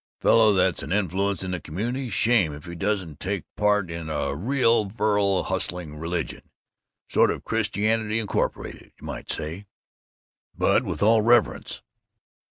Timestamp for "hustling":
5.43-5.95